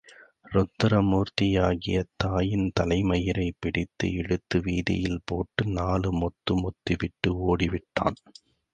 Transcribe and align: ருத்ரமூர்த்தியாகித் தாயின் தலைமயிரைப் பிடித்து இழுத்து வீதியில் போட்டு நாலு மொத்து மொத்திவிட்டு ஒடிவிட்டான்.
ருத்ரமூர்த்தியாகித் 0.51 2.09
தாயின் 2.17 2.71
தலைமயிரைப் 2.79 3.57
பிடித்து 3.59 4.11
இழுத்து 4.11 4.61
வீதியில் 4.61 5.21
போட்டு 5.25 5.65
நாலு 5.65 6.11
மொத்து 6.19 6.53
மொத்திவிட்டு 6.53 7.29
ஒடிவிட்டான். 7.29 8.17